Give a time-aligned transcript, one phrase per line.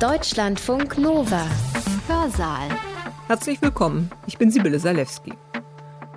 [0.00, 1.46] Deutschlandfunk Nova.
[2.08, 2.68] Hörsaal.
[3.28, 5.32] Herzlich willkommen, ich bin Sibylle Salewski.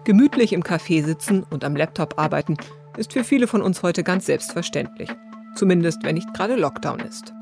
[0.03, 2.57] Gemütlich im Café sitzen und am Laptop arbeiten
[2.97, 5.09] ist für viele von uns heute ganz selbstverständlich.
[5.55, 7.33] Zumindest wenn nicht gerade Lockdown ist.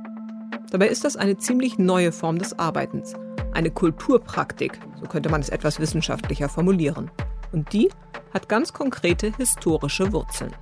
[0.71, 3.13] Dabei ist das eine ziemlich neue Form des Arbeitens.
[3.53, 7.11] Eine Kulturpraktik, so könnte man es etwas wissenschaftlicher formulieren.
[7.53, 7.89] Und die
[8.33, 10.53] hat ganz konkrete historische Wurzeln.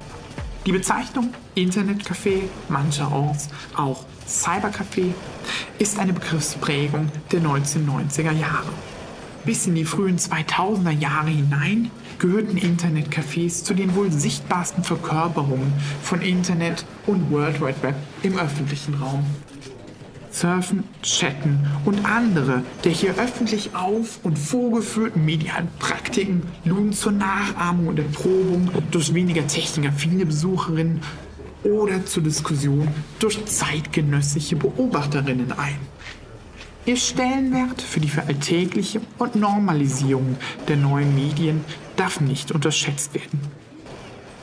[0.66, 5.14] Die Bezeichnung Internetcafé, mancherorts auch Cybercafé,
[5.78, 8.72] ist eine Begriffsprägung der 1990er Jahre.
[9.44, 16.22] Bis in die frühen 2000er Jahre hinein gehörten Internetcafés zu den wohl sichtbarsten Verkörperungen von
[16.22, 19.26] Internet und World Wide Web im öffentlichen Raum.
[20.34, 27.88] Surfen, Chatten und andere der hier öffentlich auf- und vorgeführten medialen Praktiken luden zur Nachahmung
[27.88, 31.02] und Erprobung durch weniger technikaffine Besucherinnen
[31.64, 32.88] oder zur Diskussion
[33.20, 35.78] durch zeitgenössische Beobachterinnen ein.
[36.86, 40.36] Ihr Stellenwert für die Veralltägliche und Normalisierung
[40.68, 41.64] der neuen Medien
[41.96, 43.40] darf nicht unterschätzt werden.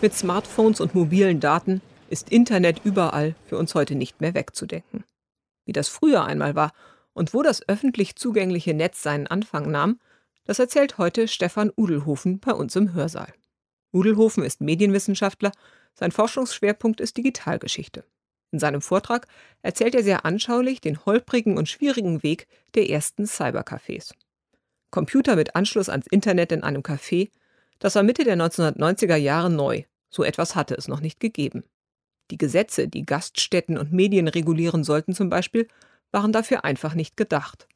[0.01, 5.05] Mit Smartphones und mobilen Daten ist Internet überall für uns heute nicht mehr wegzudenken
[5.71, 6.73] wie das früher einmal war
[7.13, 10.01] und wo das öffentlich zugängliche Netz seinen Anfang nahm,
[10.47, 13.33] das erzählt heute Stefan Udelhofen bei uns im Hörsaal.
[13.93, 15.53] Udelhofen ist Medienwissenschaftler,
[15.95, 18.03] sein Forschungsschwerpunkt ist Digitalgeschichte.
[18.51, 19.29] In seinem Vortrag
[19.63, 24.11] erzählt er sehr anschaulich den holprigen und schwierigen Weg der ersten Cybercafés.
[24.91, 27.31] Computer mit Anschluss ans Internet in einem Café,
[27.79, 29.85] das war Mitte der 1990er Jahre neu.
[30.09, 31.63] So etwas hatte es noch nicht gegeben.
[32.31, 35.67] Die Gesetze, die Gaststätten und Medien regulieren sollten zum Beispiel,
[36.13, 37.67] waren dafür einfach nicht gedacht.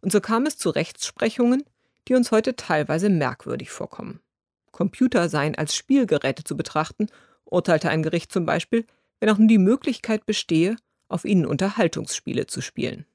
[0.00, 1.64] Und so kam es zu Rechtsprechungen,
[2.08, 4.20] die uns heute teilweise merkwürdig vorkommen.
[4.70, 7.06] Computer seien als Spielgeräte zu betrachten,
[7.44, 8.84] urteilte ein Gericht zum Beispiel,
[9.20, 10.76] wenn auch nur die Möglichkeit bestehe,
[11.08, 13.06] auf ihnen Unterhaltungsspiele zu spielen.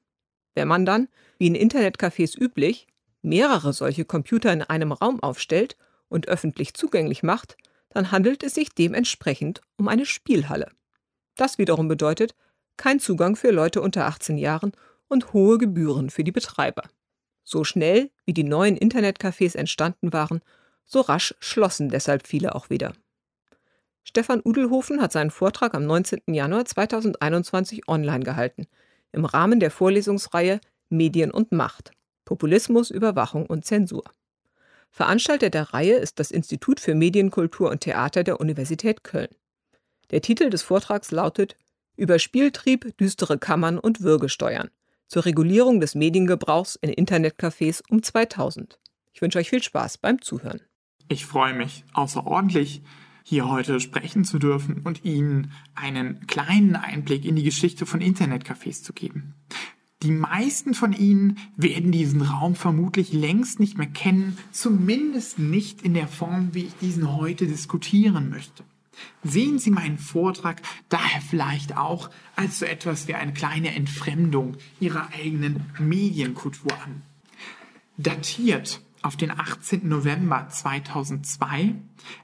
[0.54, 2.86] Wenn man dann, wie in Internetcafés üblich,
[3.22, 5.76] mehrere solche Computer in einem Raum aufstellt
[6.08, 7.56] und öffentlich zugänglich macht,
[7.90, 10.70] dann handelt es sich dementsprechend um eine Spielhalle.
[11.40, 12.34] Das wiederum bedeutet
[12.76, 14.72] kein Zugang für Leute unter 18 Jahren
[15.08, 16.82] und hohe Gebühren für die Betreiber.
[17.44, 20.42] So schnell, wie die neuen Internetcafés entstanden waren,
[20.84, 22.92] so rasch schlossen deshalb viele auch wieder.
[24.04, 26.24] Stefan Udelhofen hat seinen Vortrag am 19.
[26.26, 28.66] Januar 2021 online gehalten,
[29.12, 31.92] im Rahmen der Vorlesungsreihe Medien und Macht
[32.26, 34.04] Populismus, Überwachung und Zensur.
[34.90, 39.34] Veranstalter der Reihe ist das Institut für Medienkultur und Theater der Universität Köln.
[40.10, 41.56] Der Titel des Vortrags lautet
[41.96, 44.70] Über Spieltrieb, düstere Kammern und Würgesteuern
[45.06, 48.80] zur Regulierung des Mediengebrauchs in Internetcafés um 2000.
[49.12, 50.60] Ich wünsche euch viel Spaß beim Zuhören.
[51.08, 52.82] Ich freue mich außerordentlich,
[53.22, 58.82] hier heute sprechen zu dürfen und Ihnen einen kleinen Einblick in die Geschichte von Internetcafés
[58.82, 59.34] zu geben.
[60.02, 65.94] Die meisten von Ihnen werden diesen Raum vermutlich längst nicht mehr kennen, zumindest nicht in
[65.94, 68.64] der Form, wie ich diesen heute diskutieren möchte.
[69.22, 75.08] Sehen Sie meinen Vortrag daher vielleicht auch als so etwas wie eine kleine Entfremdung Ihrer
[75.12, 77.02] eigenen Medienkultur an.
[77.96, 79.88] Datiert auf den 18.
[79.88, 81.74] November 2002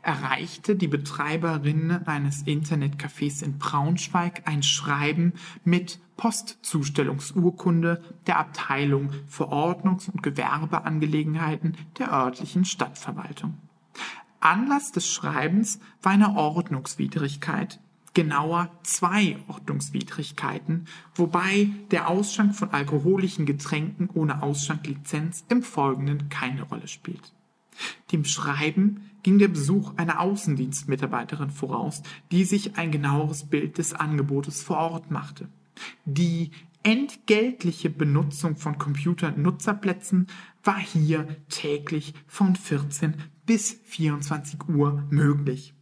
[0.03, 5.33] erreichte die Betreiberin eines Internetcafés in Braunschweig ein Schreiben
[5.65, 13.55] mit Postzustellungsurkunde der Abteilung Verordnungs- und Gewerbeangelegenheiten der örtlichen Stadtverwaltung.
[14.47, 17.81] Anlass des Schreibens war eine Ordnungswidrigkeit,
[18.15, 20.87] genauer zwei Ordnungswidrigkeiten,
[21.17, 27.33] wobei der Ausschank von alkoholischen Getränken ohne Ausschanklizenz im Folgenden keine Rolle spielt.
[28.13, 34.63] Dem Schreiben ging der Besuch einer Außendienstmitarbeiterin voraus, die sich ein genaueres Bild des Angebotes
[34.63, 35.49] vor Ort machte.
[36.05, 36.53] Die
[36.85, 40.29] entgeltliche Benutzung von Computernutzerplätzen
[40.63, 45.75] war hier täglich von 14 bis 24 Uhr möglich.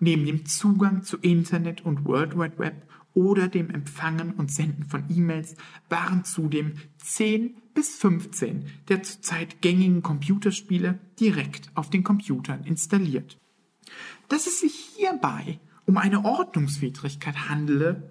[0.00, 5.04] Neben dem Zugang zu Internet und World Wide Web oder dem Empfangen und Senden von
[5.10, 5.56] E-Mails
[5.88, 13.36] waren zudem 10 bis 15 der zurzeit gängigen Computerspiele direkt auf den Computern installiert.
[14.28, 18.08] Dass es sich hierbei um eine Ordnungswidrigkeit handele,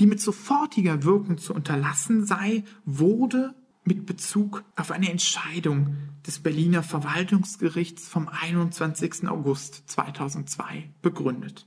[0.00, 3.54] die mit sofortiger Wirkung zu unterlassen sei, wurde
[3.88, 5.96] mit Bezug auf eine Entscheidung
[6.26, 9.26] des Berliner Verwaltungsgerichts vom 21.
[9.26, 11.66] August 2002 begründet.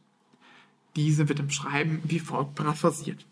[0.95, 3.25] Diese wird im Schreiben wie folgt paraphrasiert.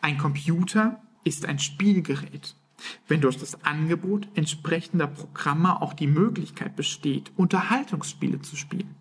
[0.00, 2.56] Ein Computer ist ein Spielgerät.
[3.06, 8.94] Wenn durch das Angebot entsprechender Programme auch die Möglichkeit besteht, Unterhaltungsspiele zu spielen,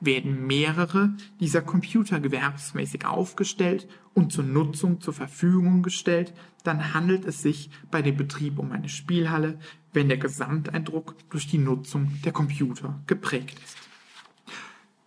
[0.00, 7.42] Werden mehrere dieser Computer gewerbsmäßig aufgestellt und zur Nutzung zur Verfügung gestellt, dann handelt es
[7.42, 9.58] sich bei dem Betrieb um eine Spielhalle,
[9.92, 13.76] wenn der Gesamteindruck durch die Nutzung der Computer geprägt ist.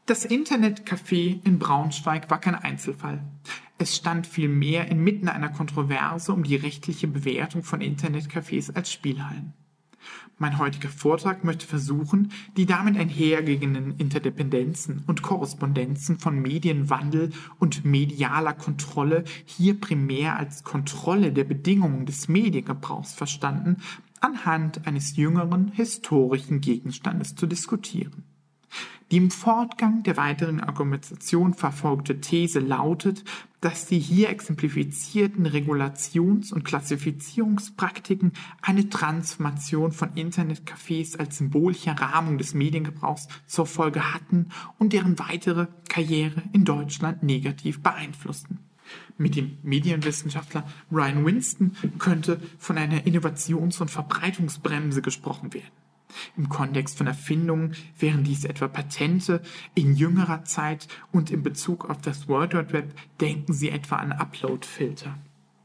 [0.06, 3.22] Das Internetcafé in Braunschweig war kein Einzelfall.
[3.78, 9.54] Es stand vielmehr inmitten einer Kontroverse um die rechtliche Bewertung von Internetcafés als Spielhallen.
[10.40, 18.54] Mein heutiger Vortrag möchte versuchen, die damit einhergehenden Interdependenzen und Korrespondenzen von Medienwandel und medialer
[18.54, 23.78] Kontrolle hier primär als Kontrolle der Bedingungen des Mediengebrauchs verstanden,
[24.20, 28.27] anhand eines jüngeren historischen Gegenstandes zu diskutieren.
[29.10, 33.24] Die im Fortgang der weiteren Argumentation verfolgte These lautet,
[33.62, 42.54] dass die hier exemplifizierten Regulations- und Klassifizierungspraktiken eine Transformation von Internetcafés als symbolischer Rahmung des
[42.54, 48.60] Mediengebrauchs zur Folge hatten und deren weitere Karriere in Deutschland negativ beeinflussten.
[49.18, 55.87] Mit dem Medienwissenschaftler Ryan Winston könnte von einer Innovations- und Verbreitungsbremse gesprochen werden.
[56.36, 59.42] Im Kontext von Erfindungen wären dies etwa Patente
[59.76, 64.12] in jüngerer Zeit und in Bezug auf das World Wide Web denken Sie etwa an
[64.12, 65.18] Upload-Filter.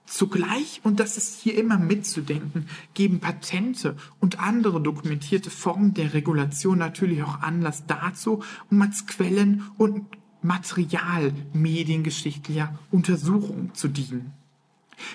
[0.05, 6.79] Zugleich, und das ist hier immer mitzudenken, geben Patente und andere dokumentierte Formen der Regulation
[6.79, 10.05] natürlich auch Anlass dazu, um als Quellen und
[10.43, 14.35] Material mediengeschichtlicher Untersuchungen zu dienen.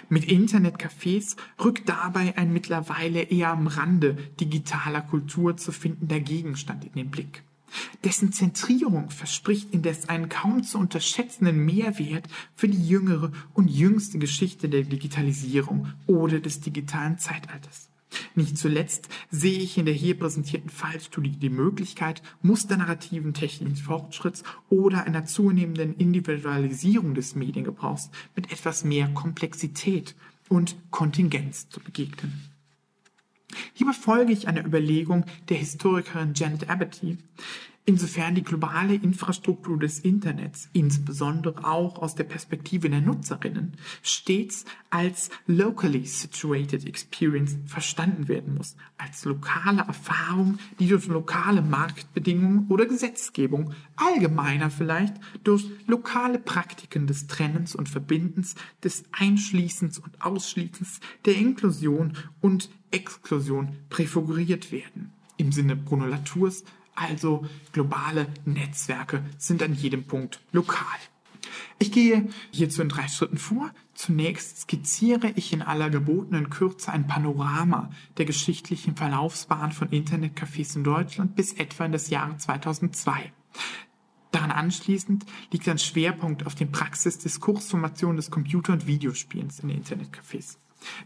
[0.09, 6.93] Mit Internetcafés rückt dabei ein mittlerweile eher am Rande digitaler Kultur zu findender Gegenstand in
[6.93, 7.43] den Blick.
[8.03, 14.69] Dessen Zentrierung verspricht indes einen kaum zu unterschätzenden Mehrwert für die jüngere und jüngste Geschichte
[14.69, 17.89] der Digitalisierung oder des digitalen Zeitalters.
[18.35, 25.05] Nicht zuletzt sehe ich in der hier präsentierten Fallstudie die Möglichkeit, musternarrativen technischen Fortschritts oder
[25.05, 30.15] einer zunehmenden Individualisierung des Mediengebrauchs mit etwas mehr Komplexität
[30.49, 32.49] und Kontingenz zu begegnen.
[33.73, 37.17] Hier befolge ich einer Überlegung der Historikerin Janet Abbatty,
[37.89, 45.29] Insofern die globale Infrastruktur des Internets, insbesondere auch aus der Perspektive der Nutzerinnen, stets als
[45.45, 53.73] locally situated experience verstanden werden muss, als lokale Erfahrung, die durch lokale Marktbedingungen oder Gesetzgebung,
[53.95, 55.13] allgemeiner vielleicht
[55.45, 63.77] durch lokale Praktiken des Trennens und Verbindens, des Einschließens und Ausschließens, der Inklusion und Exklusion
[63.87, 65.13] präfiguriert werden.
[65.37, 66.65] Im Sinne Bruno Latours
[66.97, 70.97] also globale Netzwerke sind an jedem Punkt lokal.
[71.79, 73.71] Ich gehe hierzu in drei Schritten vor.
[73.93, 80.83] Zunächst skizziere ich in aller gebotenen Kürze ein Panorama der geschichtlichen Verlaufsbahn von Internetcafés in
[80.83, 83.31] Deutschland bis etwa in das Jahr 2002.
[84.31, 90.57] Daran anschließend liegt ein Schwerpunkt auf den Praxis-Diskursformationen des Computer- und Videospielens in Internetcafés.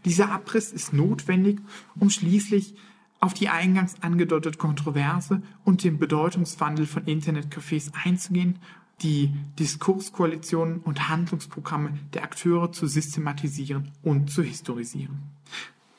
[0.04, 1.60] Dieser Abriss ist notwendig,
[1.98, 2.74] um schließlich
[3.22, 8.58] auf die eingangs angedeutete Kontroverse und den Bedeutungswandel von Internetcafés einzugehen,
[9.00, 15.22] die Diskurskoalitionen und Handlungsprogramme der Akteure zu systematisieren und zu historisieren.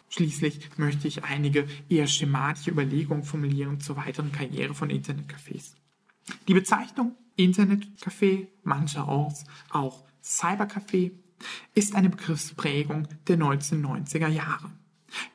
[0.10, 5.76] Schließlich möchte ich einige eher schematische Überlegungen formulieren zur weiteren Karriere von Internetcafés.
[6.50, 11.12] Die Bezeichnung Internetcafé, mancherorts auch Cybercafé,
[11.74, 14.72] ist eine Begriffsprägung der 1990er Jahre.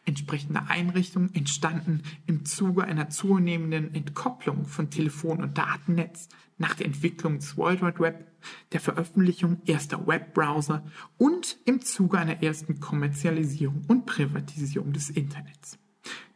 [0.05, 7.39] Entsprechende Einrichtungen entstanden im Zuge einer zunehmenden Entkopplung von Telefon- und Datennetz nach der Entwicklung
[7.39, 8.27] des World Wide Web,
[8.73, 10.85] der Veröffentlichung erster Webbrowser
[11.17, 15.79] und im Zuge einer ersten Kommerzialisierung und Privatisierung des Internets.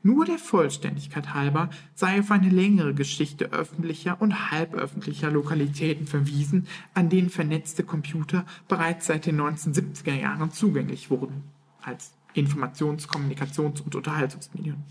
[0.04, 7.08] Nur der Vollständigkeit halber sei auf eine längere Geschichte öffentlicher und halböffentlicher Lokalitäten verwiesen, an
[7.08, 11.44] denen vernetzte Computer bereits seit den 1970er Jahren zugänglich wurden,
[11.80, 14.84] als Informations-, Kommunikations- und Unterhaltungsmedien.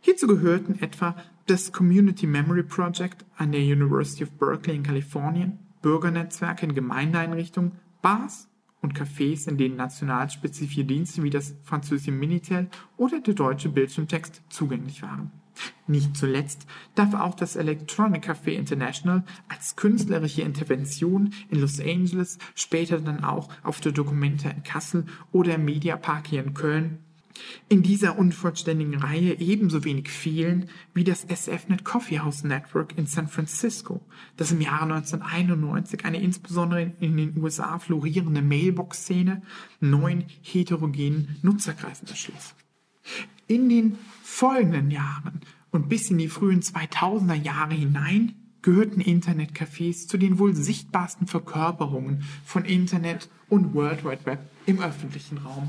[0.00, 6.66] Hierzu gehörten etwa das Community Memory Project an der University of Berkeley in Kalifornien, Bürgernetzwerke
[6.66, 7.72] in Gemeindeeinrichtungen,
[8.02, 8.48] Bars
[8.82, 14.42] und Cafés, in denen national spezifische Dienste wie das französische Minitel oder der deutsche Bildschirmtext
[14.48, 15.30] zugänglich waren.
[15.86, 23.00] Nicht zuletzt darf auch das Electronic Café International als künstlerische Intervention in Los Angeles, später
[23.00, 26.98] dann auch auf der Documenta in Kassel oder im Mediapark hier in Köln
[27.68, 33.28] in dieser unvollständigen Reihe ebenso wenig fehlen wie das SFNet Coffee House Network in San
[33.28, 34.00] Francisco,
[34.36, 39.42] das im Jahre 1991 eine insbesondere in den USA florierende Mailbox-Szene
[39.80, 42.54] neuen heterogenen Nutzerkreisen erschloss.
[43.48, 50.18] In den folgenden Jahren und bis in die frühen 2000er Jahre hinein gehörten Internetcafés zu
[50.18, 55.68] den wohl sichtbarsten Verkörperungen von Internet und World Wide Web im öffentlichen Raum.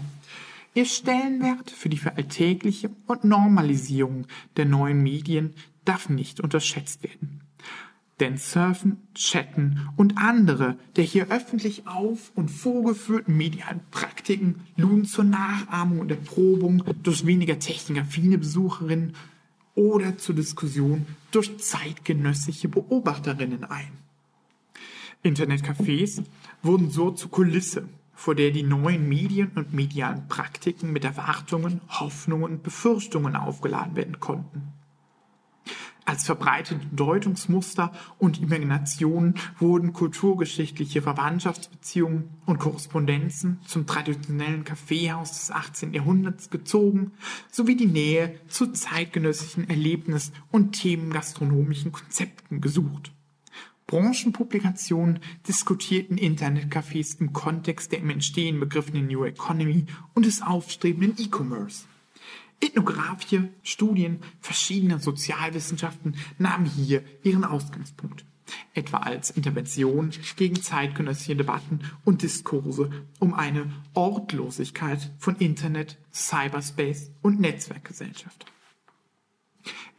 [0.74, 4.26] Ihr Stellenwert für die Veralltägliche und Normalisierung
[4.58, 5.54] der neuen Medien
[5.86, 7.47] darf nicht unterschätzt werden.
[8.20, 15.24] Denn Surfen, Chatten und andere der hier öffentlich auf- und vorgeführten medialen Praktiken luden zur
[15.24, 19.14] Nachahmung und Erprobung durch weniger technikaffine Besucherinnen
[19.76, 23.92] oder zur Diskussion durch zeitgenössische Beobachterinnen ein.
[25.24, 26.24] Internetcafés
[26.64, 32.54] wurden so zur Kulisse, vor der die neuen Medien und medialen Praktiken mit Erwartungen, Hoffnungen
[32.54, 34.74] und Befürchtungen aufgeladen werden konnten.
[36.08, 45.94] Als verbreitete Deutungsmuster und Imaginationen wurden kulturgeschichtliche Verwandtschaftsbeziehungen und Korrespondenzen zum traditionellen Kaffeehaus des 18.
[45.94, 47.12] Jahrhunderts gezogen,
[47.52, 53.12] sowie die Nähe zu zeitgenössischen Erlebnis- und themengastronomischen Konzepten gesucht.
[53.86, 61.84] Branchenpublikationen diskutierten Internetcafés im Kontext der im Entstehen begriffenen New Economy und des aufstrebenden E-Commerce.
[62.60, 68.26] Ethnografische Studien verschiedener Sozialwissenschaften nahmen hier ihren Ausgangspunkt,
[68.74, 77.40] etwa als Intervention gegen zeitgenössische Debatten und Diskurse um eine Ortlosigkeit von Internet, Cyberspace und
[77.40, 78.46] Netzwerkgesellschaft.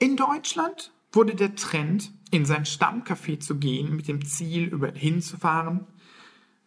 [0.01, 5.87] In Deutschland wurde der Trend, in sein Stammcafé zu gehen, mit dem Ziel, über hinzufahren,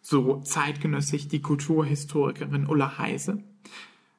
[0.00, 3.42] so zeitgenössisch die Kulturhistorikerin Ulla Heise,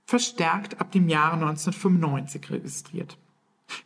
[0.06, 3.18] verstärkt ab dem Jahre 1995 registriert.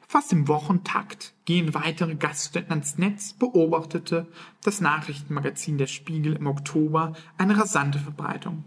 [0.08, 4.28] Fast im Wochentakt gehen weitere Gaststätten ans Netz, beobachtete
[4.64, 8.66] das Nachrichtenmagazin Der Spiegel im Oktober eine rasante Verbreitung.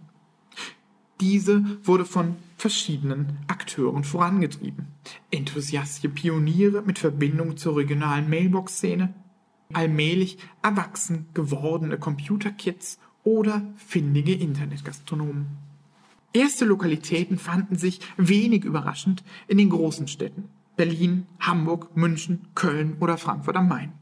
[1.21, 4.89] Diese wurde von verschiedenen Akteuren vorangetrieben.
[5.31, 9.13] Enthusiastische Pioniere mit Verbindung zur regionalen Mailbox-Szene,
[9.73, 15.70] allmählich erwachsen gewordene Computerkids oder findige Internetgastronomen.
[16.33, 23.19] Erste Lokalitäten fanden sich wenig überraschend in den großen Städten Berlin, Hamburg, München, Köln oder
[23.19, 23.93] Frankfurt am Main.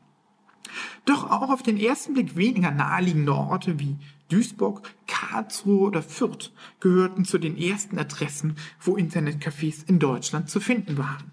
[1.06, 3.96] Doch auch auf den ersten Blick weniger naheliegende Orte wie
[4.28, 10.98] Duisburg, Karlsruhe oder Fürth gehörten zu den ersten Adressen, wo Internetcafés in Deutschland zu finden
[10.98, 11.32] waren.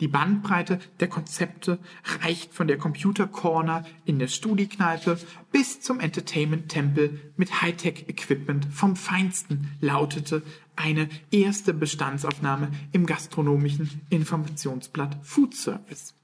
[0.00, 1.78] Die Bandbreite der Konzepte
[2.22, 5.18] reicht von der Computer Corner in der Studiekneipe
[5.52, 10.42] bis zum Entertainment-Tempel mit Hightech-Equipment vom Feinsten, lautete
[10.76, 16.14] eine erste Bestandsaufnahme im gastronomischen Informationsblatt Food Service.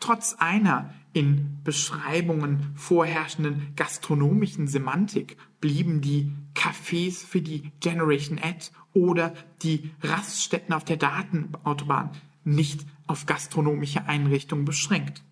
[0.00, 9.34] Trotz einer in Beschreibungen vorherrschenden gastronomischen Semantik blieben die Cafés für die Generation Ad oder
[9.62, 12.10] die Raststätten auf der Datenautobahn
[12.44, 15.22] nicht auf gastronomische Einrichtungen beschränkt.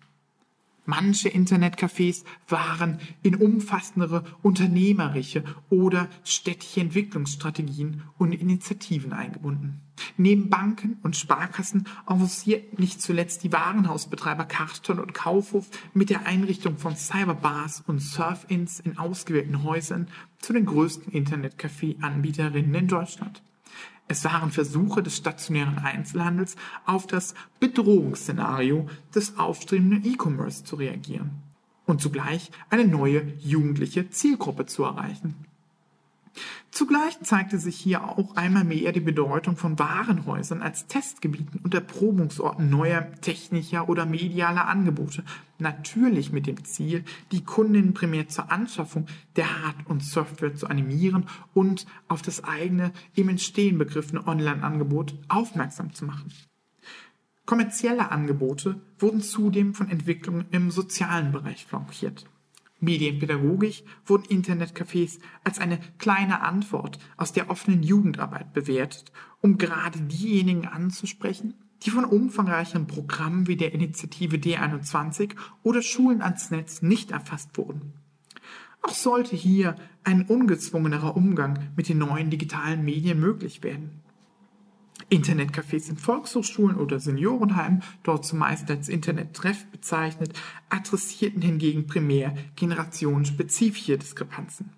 [0.87, 9.81] Manche Internetcafés waren in umfassendere unternehmerische oder städtische Entwicklungsstrategien und Initiativen eingebunden.
[10.17, 16.77] Neben Banken und Sparkassen avancierten nicht zuletzt die Warenhausbetreiber Karton und Kaufhof mit der Einrichtung
[16.77, 20.07] von Cyberbars und Surf-Ins in ausgewählten Häusern
[20.37, 23.41] zu den größten Internetcafé-Anbieterinnen in Deutschland.
[24.07, 31.31] Es waren Versuche des stationären Einzelhandels auf das Bedrohungsszenario des aufstrebenden E-Commerce zu reagieren
[31.85, 35.35] und zugleich eine neue jugendliche Zielgruppe zu erreichen.
[36.71, 42.69] Zugleich zeigte sich hier auch einmal mehr die Bedeutung von Warenhäusern als Testgebieten und Erprobungsorten
[42.69, 45.23] neuer technischer oder medialer Angebote,
[45.57, 49.05] natürlich mit dem Ziel, die Kundinnen primär zur Anschaffung
[49.37, 55.93] der Hard- und Software zu animieren und auf das eigene im Entstehen begriffene Online-Angebot aufmerksam
[55.93, 56.31] zu machen.
[57.45, 62.25] Kommerzielle Angebote wurden zudem von Entwicklungen im sozialen Bereich flankiert.
[62.85, 69.11] Medienpädagogisch wurden Internetcafés als eine kleine Antwort aus der offenen Jugendarbeit bewertet,
[69.41, 76.49] um gerade diejenigen anzusprechen, die von umfangreichen Programmen wie der Initiative D21 oder Schulen ans
[76.51, 77.93] Netz nicht erfasst wurden.
[78.81, 84.04] Auch sollte hier ein ungezwungenerer Umgang mit den neuen digitalen Medien möglich werden.
[85.09, 90.33] Internetcafés in Volkshochschulen oder Seniorenheimen, dort zumeist als Internettreff bezeichnet,
[90.69, 94.71] adressierten hingegen primär generationenspezifische Diskrepanzen.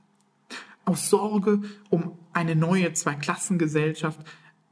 [0.85, 4.19] Aus Sorge um eine neue Zweiklassengesellschaft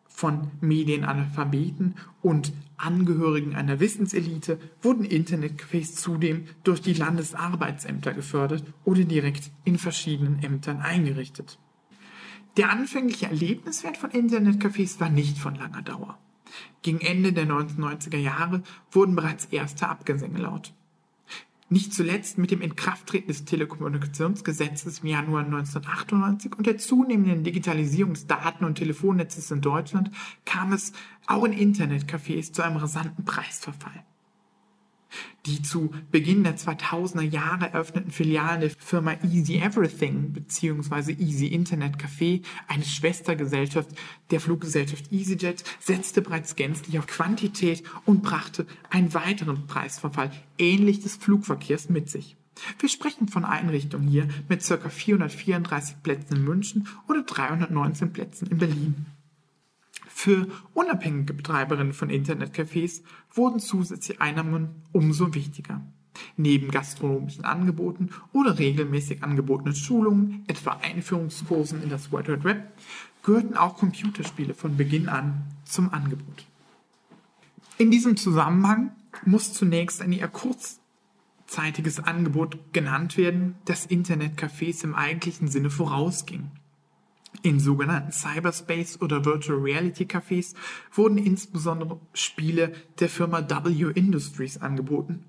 [0.08, 9.52] von Medienanalphabeten und Angehörigen einer Wissenselite wurden Internetcafés zudem durch die Landesarbeitsämter gefördert oder direkt
[9.64, 11.58] in verschiedenen Ämtern eingerichtet.
[12.58, 16.18] Der anfängliche Erlebniswert von Internetcafés war nicht von langer Dauer.
[16.84, 20.74] Gegen Ende der 1990er Jahre wurden bereits erste Abgesänge laut.
[21.68, 28.28] Nicht zuletzt mit dem Inkrafttreten des Telekommunikationsgesetzes im Januar 1998 und der zunehmenden Digitalisierung des
[28.28, 30.12] Daten- und Telefonnetzes in Deutschland
[30.46, 30.94] kam es
[31.26, 34.06] auch in Internetcafés zu einem rasanten Preisverfall.
[35.46, 41.14] Die zu Beginn der 2000er Jahre eröffneten Filialen der Firma Easy Everything bzw.
[41.14, 43.90] Easy Internet Café, eine Schwestergesellschaft
[44.32, 51.16] der Fluggesellschaft EasyJet, setzte bereits gänzlich auf Quantität und brachte einen weiteren Preisverfall ähnlich des
[51.16, 52.38] Flugverkehrs mit sich.
[52.80, 54.90] Wir sprechen von Einrichtungen hier mit ca.
[54.90, 59.06] 434 Plätzen in München oder 319 Plätzen in Berlin.
[60.18, 63.02] Für unabhängige Betreiberinnen von Internetcafés
[63.34, 65.82] wurden zusätzliche Einnahmen umso wichtiger.
[66.38, 72.72] Neben gastronomischen Angeboten oder regelmäßig angebotenen Schulungen, etwa Einführungskursen in das World Wide Web,
[73.24, 76.46] gehörten auch Computerspiele von Beginn an zum Angebot.
[77.78, 78.92] In diesem Zusammenhang
[79.26, 86.52] muss zunächst ein eher kurzzeitiges Angebot genannt werden, das Internetcafés im eigentlichen Sinne vorausging.
[87.42, 90.56] In sogenannten Cyberspace oder Virtual Reality Cafés
[90.92, 95.25] wurden insbesondere Spiele der Firma W Industries angeboten,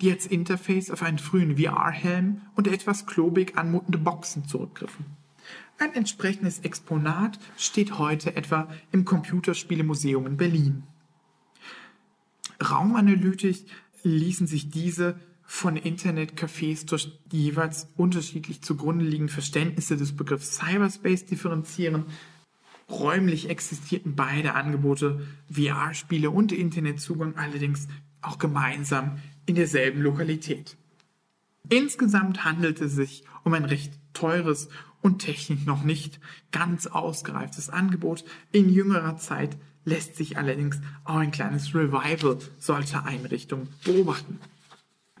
[0.00, 5.06] die als Interface auf einen frühen VR-Helm und etwas klobig anmutende Boxen zurückgriffen.
[5.78, 10.82] Ein entsprechendes Exponat steht heute etwa im Computerspielemuseum in Berlin.
[12.60, 13.60] Raumanalytisch
[14.02, 15.18] ließen sich diese
[15.50, 22.04] von Internetcafés durch die jeweils unterschiedlich zugrunde liegenden Verständnisse des Begriffs Cyberspace differenzieren.
[22.90, 27.88] Räumlich existierten beide Angebote, VR-Spiele und Internetzugang allerdings
[28.20, 30.76] auch gemeinsam in derselben Lokalität.
[31.70, 34.68] Insgesamt handelte es sich um ein recht teures
[35.00, 36.20] und technisch noch nicht
[36.52, 38.22] ganz ausgereiftes Angebot.
[38.52, 44.38] In jüngerer Zeit lässt sich allerdings auch ein kleines Revival solcher Einrichtungen beobachten.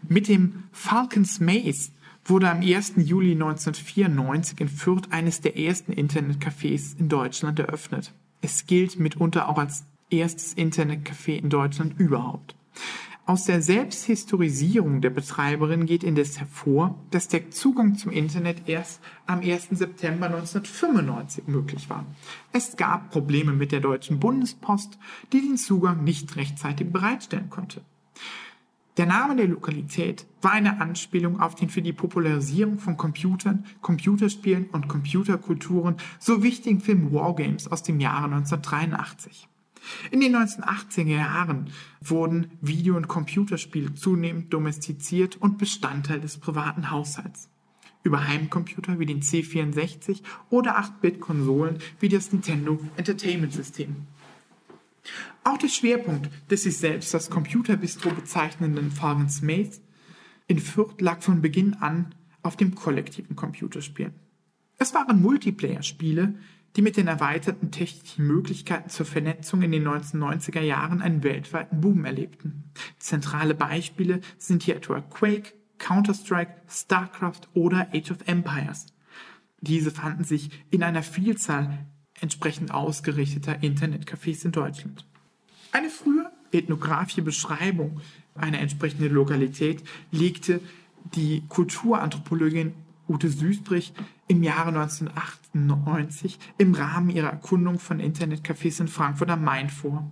[0.06, 1.90] Mit dem Falcons Maze
[2.24, 2.94] wurde am 1.
[2.96, 8.12] Juli 1994 in Fürth eines der ersten Internetcafés in Deutschland eröffnet.
[8.40, 12.54] Es gilt mitunter auch als erstes Internetcafé in Deutschland überhaupt.
[13.26, 19.40] Aus der Selbsthistorisierung der Betreiberin geht indes hervor, dass der Zugang zum Internet erst am
[19.40, 19.68] 1.
[19.72, 22.06] September 1995 möglich war.
[22.52, 24.98] Es gab Probleme mit der Deutschen Bundespost,
[25.34, 27.82] die den Zugang nicht rechtzeitig bereitstellen konnte.
[28.98, 34.70] Der Name der Lokalität war eine Anspielung auf den für die Popularisierung von Computern, Computerspielen
[34.70, 39.48] und Computerkulturen so wichtigen Film Wargames aus dem Jahre 1983.
[40.10, 47.48] In den 1980er Jahren wurden Video- und Computerspiele zunehmend domestiziert und Bestandteil des privaten Haushalts.
[48.02, 54.08] Über Heimcomputer wie den C64 oder 8-Bit-Konsolen wie das Nintendo Entertainment System.
[55.44, 59.80] Auch der Schwerpunkt des sich selbst als Computerbistro bezeichnenden Fagens Maze
[60.46, 64.14] in Fürth lag von Beginn an auf dem kollektiven Computerspielen.
[64.78, 66.34] Es waren Multiplayer-Spiele,
[66.76, 72.04] die mit den erweiterten technischen Möglichkeiten zur Vernetzung in den 1990er Jahren einen weltweiten Boom
[72.04, 72.64] erlebten.
[72.98, 78.86] Zentrale Beispiele sind hier etwa Quake, Counter-Strike, StarCraft oder Age of Empires.
[79.60, 81.86] Diese fanden sich in einer Vielzahl
[82.20, 85.04] entsprechend ausgerichteter Internetcafés in Deutschland.
[85.72, 88.00] Eine frühe ethnografische Beschreibung
[88.34, 90.60] einer entsprechenden Lokalität legte
[91.14, 92.72] die Kulturanthropologin
[93.08, 93.94] Ute Süßbrich
[94.26, 100.10] im Jahre 1998 im Rahmen ihrer Erkundung von Internetcafés in Frankfurt am Main vor.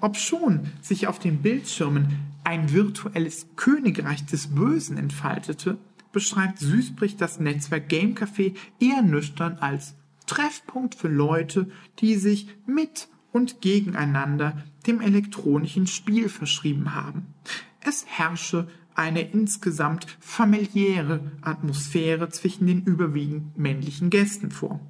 [0.00, 5.78] Obschon sich auf den Bildschirmen ein virtuelles Königreich des Bösen entfaltete,
[6.12, 9.94] beschreibt Süßbrich das Netzwerk Game Café eher nüchtern als
[10.28, 17.34] Treffpunkt für Leute, die sich mit und gegeneinander dem elektronischen Spiel verschrieben haben.
[17.80, 24.80] Es herrsche eine insgesamt familiäre Atmosphäre zwischen den überwiegend männlichen Gästen vor.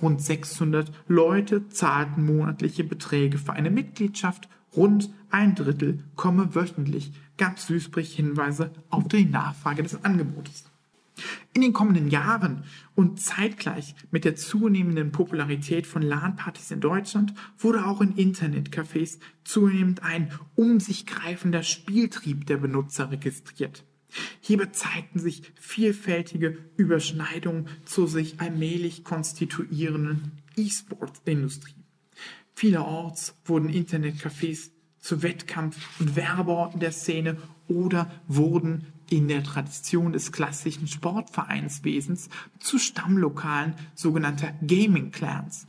[0.00, 7.58] Rund 600 Leute zahlten monatliche Beträge für eine Mitgliedschaft, rund ein Drittel komme wöchentlich, gab
[7.58, 10.67] Süßbrich Hinweise auf die Nachfrage des Angebotes.
[11.54, 17.86] In den kommenden Jahren und zeitgleich mit der zunehmenden Popularität von LAN-Partys in Deutschland wurde
[17.86, 23.84] auch in Internetcafés zunehmend ein um sich greifender Spieltrieb der Benutzer registriert.
[24.40, 31.74] Hierbei zeigten sich vielfältige Überschneidungen zur sich allmählich konstituierenden E-Sport-Industrie.
[32.54, 37.36] Vielerorts wurden Internetcafés zu Wettkampf- und Werbeorten der Szene
[37.68, 45.66] oder wurden in der Tradition des klassischen Sportvereinswesens zu Stammlokalen sogenannter Gaming-Clans.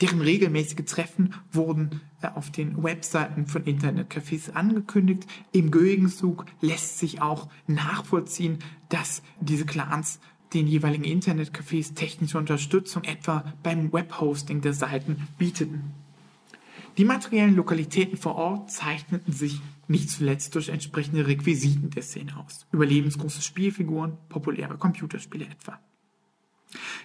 [0.00, 5.26] Deren regelmäßige Treffen wurden äh, auf den Webseiten von Internetcafés angekündigt.
[5.52, 10.18] Im Gegenzug lässt sich auch nachvollziehen, dass diese Clans
[10.54, 15.94] den jeweiligen Internetcafés technische Unterstützung etwa beim Webhosting der Seiten bieteten.
[16.98, 19.60] Die materiellen Lokalitäten vor Ort zeichneten sich
[19.92, 22.66] nicht zuletzt durch entsprechende Requisiten der Szene aus.
[22.72, 25.78] Überlebensgroße Spielfiguren, populäre Computerspiele etwa.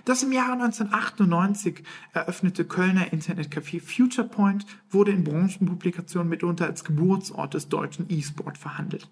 [0.06, 7.68] Das im Jahre 1998 eröffnete Kölner Internetcafé FuturePoint wurde in Branchenpublikationen mitunter als Geburtsort des
[7.68, 9.10] deutschen E-Sport verhandelt.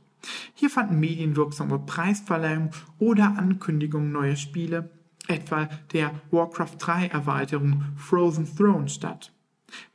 [0.53, 4.89] Hier fanden medienwirksame Preisverleihungen oder Ankündigungen neuer Spiele,
[5.27, 9.35] etwa der Warcraft 3 Erweiterung Frozen Throne statt.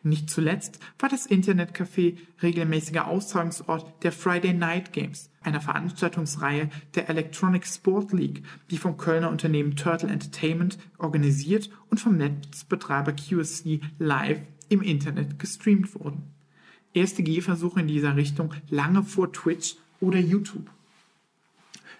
[0.02, 7.66] Nicht zuletzt war das Internetcafé regelmäßiger Austragungsort der Friday Night Games, einer Veranstaltungsreihe der Electronic
[7.66, 14.82] Sport League, die vom Kölner Unternehmen Turtle Entertainment organisiert und vom Netzbetreiber QSC live im
[14.82, 16.22] Internet gestreamt wurden.
[16.92, 20.70] Erste Gehversuche in dieser Richtung lange vor Twitch oder YouTube.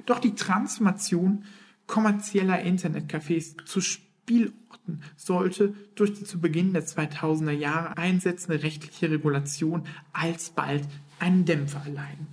[0.07, 1.45] Doch die Transformation
[1.87, 4.70] kommerzieller Internetcafés zu Spielorten
[5.17, 10.87] sollte durch die zu Beginn der 2000er Jahre einsetzende rechtliche Regulation alsbald
[11.19, 12.27] einen Dämpfer erleiden.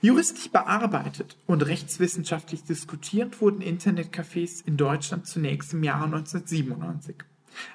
[0.00, 7.16] Juristisch bearbeitet und rechtswissenschaftlich diskutiert wurden Internetcafés in Deutschland zunächst im Jahre 1997.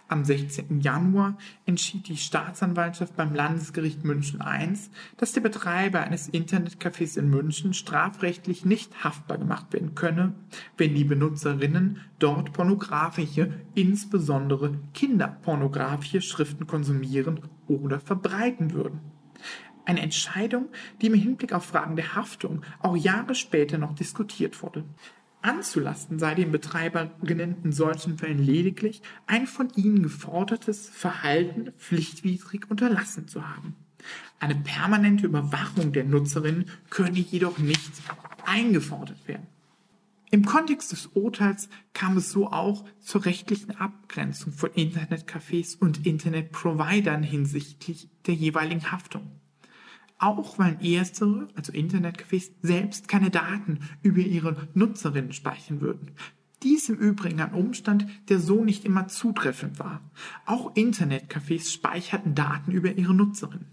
[0.08, 0.80] Am 16.
[0.80, 4.74] Januar entschied die Staatsanwaltschaft beim Landesgericht München I,
[5.18, 10.34] dass der Betreiber eines Internetcafés in München strafrechtlich nicht haftbar gemacht werden könne,
[10.78, 19.02] wenn die Benutzerinnen dort pornografische, insbesondere kinderpornografische Schriften konsumieren oder verbreiten würden.
[19.86, 20.68] Eine Entscheidung,
[21.02, 24.84] die im Hinblick auf Fragen der Haftung auch Jahre später noch diskutiert wurde.
[25.42, 33.28] Anzulasten sei den Betreiberinnen in solchen Fällen lediglich ein von ihnen gefordertes Verhalten pflichtwidrig unterlassen
[33.28, 33.76] zu haben.
[34.40, 37.92] Eine permanente Überwachung der Nutzerinnen könne jedoch nicht
[38.46, 39.48] eingefordert werden.
[40.30, 47.24] Im Kontext des Urteils kam es so auch zur rechtlichen Abgrenzung von Internetcafés und Internetprovidern
[47.24, 49.37] hinsichtlich der jeweiligen Haftung
[50.20, 56.12] auch weil erstere, also Internetcafés, selbst keine Daten über ihre Nutzerinnen speichern würden.
[56.64, 60.02] Dies im Übrigen ein Umstand, der so nicht immer zutreffend war.
[60.46, 63.68] Auch Internetcafés speicherten Daten über ihre Nutzerinnen.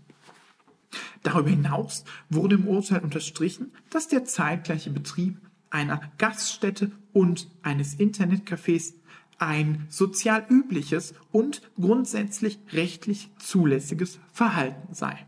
[1.22, 5.38] Darüber hinaus wurde im Urteil unterstrichen, dass der zeitgleiche Betrieb
[5.70, 8.92] einer Gaststätte und eines Internetcafés
[9.38, 15.26] ein sozial übliches und grundsätzlich rechtlich zulässiges Verhalten sei.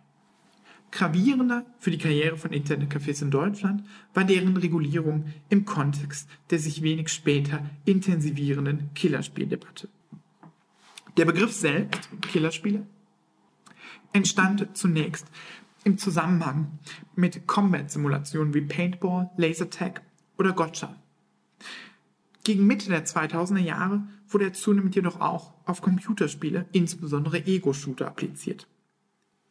[0.97, 6.81] Gravierender für die Karriere von Internetcafés in Deutschland war deren Regulierung im Kontext der sich
[6.81, 9.91] wenig später intensivierenden Killerspieldebatte.
[11.19, 12.87] Der Begriff selbst, Killerspiele,
[14.15, 15.27] entstand zunächst
[15.85, 16.79] im Zusammenhang
[17.15, 20.01] mit Combat-Simulationen wie Paintball, Lasertag
[20.39, 20.97] oder Gotcha.
[22.43, 28.67] Gegen Mitte der 2000er Jahre wurde er zunehmend jedoch auch auf Computerspiele, insbesondere Ego-Shooter, appliziert.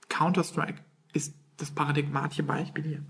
[0.09, 0.81] Counter-Strike
[1.15, 3.03] ist das paradigmatische Beispiel hier.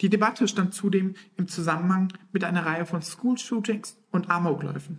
[0.00, 4.98] Die Debatte stand zudem im Zusammenhang mit einer Reihe von School-Shootings und Amokläufen,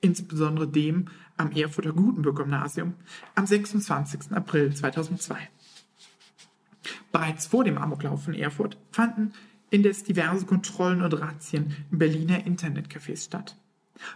[0.00, 2.94] insbesondere dem am Erfurter Gutenberg-Gymnasium
[3.34, 4.32] am 26.
[4.32, 5.36] April 2002.
[7.12, 9.32] Bereits vor dem Amoklauf in Erfurt fanden
[9.70, 13.56] indes diverse Kontrollen und Razzien in Berliner Internetcafés statt.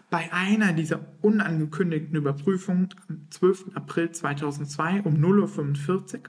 [0.09, 3.73] Bei einer dieser unangekündigten Überprüfungen am 12.
[3.75, 6.21] April 2002 um 0.45 Uhr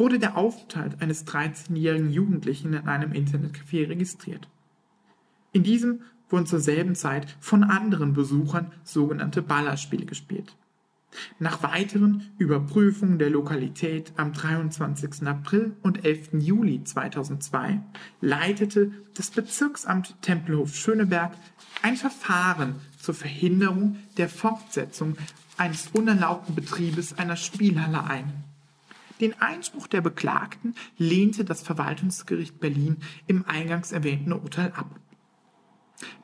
[0.00, 4.48] wurde der Aufenthalt eines 13-jährigen Jugendlichen in einem Internetcafé registriert.
[5.52, 10.56] In diesem wurden zur selben Zeit von anderen Besuchern sogenannte Ballerspiele gespielt.
[11.38, 15.26] Nach weiteren Überprüfungen der Lokalität am 23.
[15.26, 16.30] April und 11.
[16.34, 17.80] Juli 2002
[18.20, 21.32] leitete das Bezirksamt Tempelhof Schöneberg
[21.82, 25.16] ein Verfahren zur Verhinderung der Fortsetzung
[25.56, 28.49] eines unerlaubten Betriebes einer Spielhalle ein.
[29.20, 34.98] Den Einspruch der Beklagten lehnte das Verwaltungsgericht Berlin im eingangs erwähnten Urteil ab.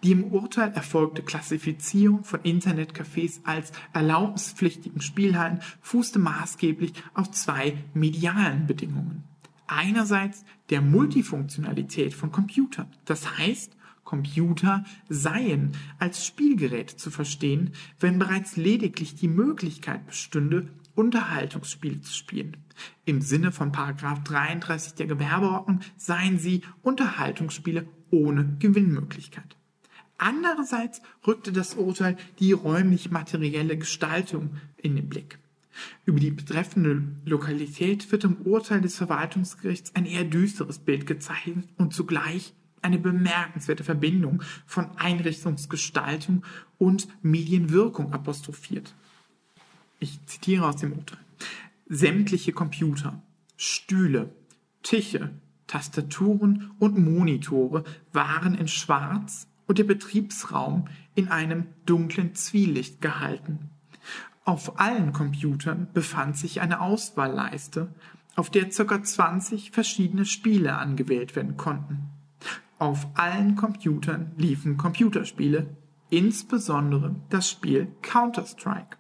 [0.03, 8.67] Die im Urteil erfolgte Klassifizierung von Internetcafés als erlaubnispflichtigen Spielhallen fußte maßgeblich auf zwei medialen
[8.67, 9.25] Bedingungen.
[9.67, 12.89] Einerseits der Multifunktionalität von Computern.
[13.05, 22.01] Das heißt, Computer seien als Spielgerät zu verstehen, wenn bereits lediglich die Möglichkeit bestünde, Unterhaltungsspiele
[22.01, 22.57] zu spielen.
[23.05, 29.57] Im Sinne von Paragraph 33 der Gewerbeordnung seien sie Unterhaltungsspiele ohne Gewinnmöglichkeit.
[30.19, 35.39] Andererseits rückte das Urteil die räumlich-materielle Gestaltung in den Blick.
[36.07, 41.93] Über die betreffende Lokalität wird im Urteil des Verwaltungsgerichts ein eher düsteres Bild gezeichnet und
[41.93, 46.45] zugleich eine bemerkenswerte Verbindung von Einrichtungsgestaltung
[46.79, 48.95] und Medienwirkung apostrophiert.
[49.99, 51.19] Ich zitiere aus dem Urteil.
[51.89, 53.23] Sämtliche Computer,
[53.57, 54.35] Stühle,
[54.83, 55.31] Tische,
[55.67, 63.71] Tastaturen und Monitore waren in Schwarz und der Betriebsraum in einem dunklen Zwielicht gehalten.
[64.45, 67.93] Auf allen Computern befand sich eine Auswahlleiste,
[68.37, 69.03] auf der ca.
[69.03, 72.11] 20 verschiedene Spiele angewählt werden konnten.
[72.79, 75.67] Auf allen Computern liefen Computerspiele,
[76.11, 78.99] insbesondere das Spiel Counter-Strike.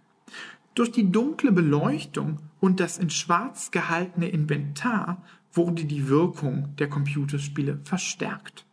[0.77, 7.81] Durch die dunkle Beleuchtung und das in schwarz gehaltene Inventar wurde die Wirkung der Computerspiele
[7.85, 8.67] verstärkt.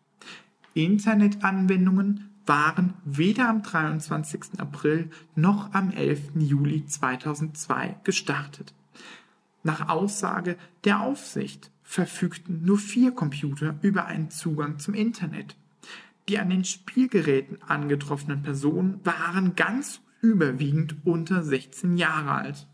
[0.74, 4.60] Internetanwendungen waren weder am 23.
[4.60, 6.32] April noch am 11.
[6.36, 8.74] Juli 2002 gestartet.
[9.64, 15.56] Nach Aussage der Aufsicht verfügten nur vier Computer über einen Zugang zum Internet.
[16.28, 22.68] Die an den Spielgeräten angetroffenen Personen waren ganz überwiegend unter 16 Jahre alt.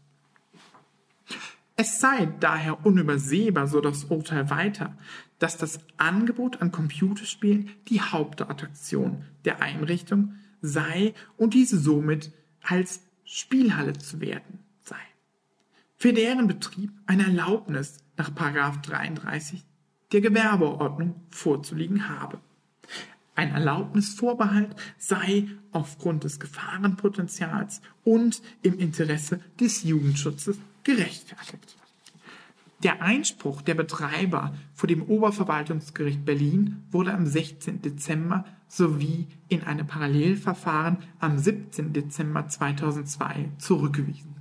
[1.75, 4.97] Es sei daher unübersehbar, so das Urteil weiter,
[5.39, 12.31] dass das Angebot an Computerspielen die Hauptattraktion der Einrichtung sei und diese somit
[12.61, 14.97] als Spielhalle zu werden sei.
[15.97, 19.63] Für deren Betrieb eine Erlaubnis nach 33
[20.11, 22.39] der Gewerbeordnung vorzulegen habe.
[23.39, 31.77] Ein Erlaubnisvorbehalt sei aufgrund des Gefahrenpotenzials und im Interesse des Jugendschutzes gerechtfertigt.
[32.83, 37.81] Der Einspruch der Betreiber vor dem Oberverwaltungsgericht Berlin wurde am 16.
[37.81, 41.93] Dezember sowie in einem Parallelverfahren am 17.
[41.93, 44.35] Dezember 2002 zurückgewiesen.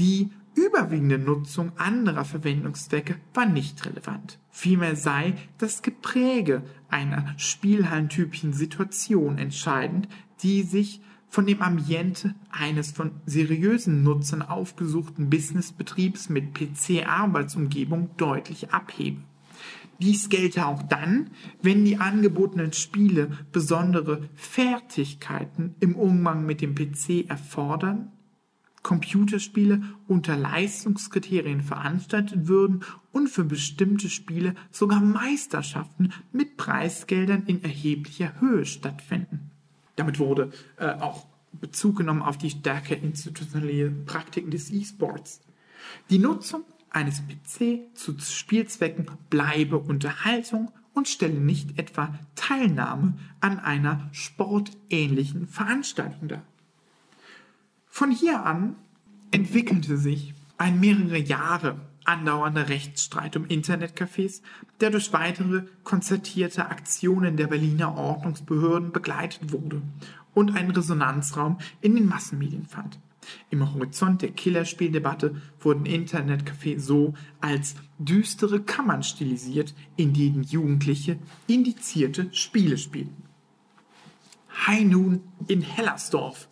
[0.00, 4.38] Die überwiegende Nutzung anderer Verwendungszwecke war nicht relevant.
[4.50, 10.08] Vielmehr sei das Gepräge einer spielhallentypischen Situation entscheidend,
[10.42, 19.22] die sich von dem Ambiente eines von seriösen Nutzern aufgesuchten Businessbetriebs mit PC-Arbeitsumgebung deutlich abhebe.
[20.00, 21.30] Dies gelte auch dann,
[21.62, 28.10] wenn die angebotenen Spiele besondere Fertigkeiten im Umgang mit dem PC erfordern,
[28.82, 38.40] Computerspiele unter Leistungskriterien veranstaltet würden und für bestimmte Spiele sogar Meisterschaften mit Preisgeldern in erheblicher
[38.40, 39.50] Höhe stattfinden.
[39.96, 45.40] Damit wurde äh, auch Bezug genommen auf die stärker institutionellen Praktiken des E-Sports.
[46.08, 54.08] Die Nutzung eines PC zu Spielzwecken bleibe Unterhaltung und stelle nicht etwa Teilnahme an einer
[54.12, 56.42] sportähnlichen Veranstaltung dar.
[57.92, 58.76] Von hier an
[59.32, 64.42] entwickelte sich ein mehrere Jahre andauernder Rechtsstreit um Internetcafés,
[64.80, 69.82] der durch weitere konzertierte Aktionen der Berliner Ordnungsbehörden begleitet wurde
[70.32, 72.98] und einen Resonanzraum in den Massenmedien fand.
[73.50, 82.32] Im Horizont der Killerspieldebatte wurden Internetcafés so als düstere Kammern stilisiert, in denen Jugendliche indizierte
[82.32, 83.24] Spiele spielten.
[84.66, 86.48] High Noon in Hellersdorf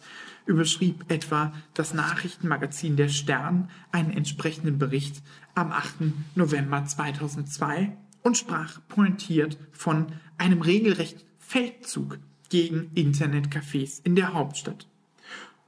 [0.48, 5.22] überschrieb etwa das Nachrichtenmagazin Der Stern einen entsprechenden Bericht
[5.54, 5.96] am 8.
[6.34, 10.06] November 2002 und sprach pointiert von
[10.38, 14.88] einem regelrechten Feldzug gegen Internetcafés in der Hauptstadt.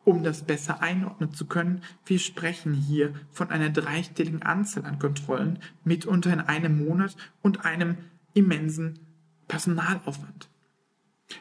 [0.05, 5.59] Um das besser einordnen zu können, wir sprechen hier von einer dreistelligen Anzahl an Kontrollen,
[5.85, 7.99] mitunter in einem Monat und einem
[8.33, 8.99] immensen
[9.47, 10.49] Personalaufwand.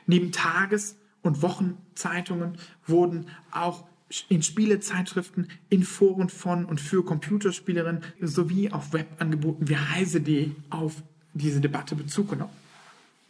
[0.07, 3.85] Neben Tages- und Wochenzeitungen wurden auch
[4.27, 11.03] in Spielezeitschriften, in Foren von und für Computerspielerinnen sowie auf Webangeboten wie Heise.de auf
[11.33, 12.53] diese Debatte Bezug genommen.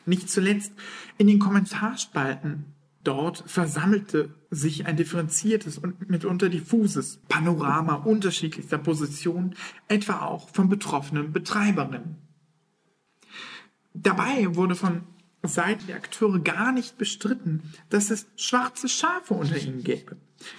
[0.06, 0.72] Nicht zuletzt
[1.18, 2.66] in den Kommentarspalten
[3.04, 9.56] dort versammelte sich ein differenziertes und mitunter diffuses Panorama unterschiedlichster Positionen,
[9.88, 12.16] etwa auch von betroffenen Betreiberinnen.
[13.94, 15.04] Dabei wurde von
[15.44, 20.18] Seiten der Akteure gar nicht bestritten, dass es schwarze Schafe unter ihnen gäbe.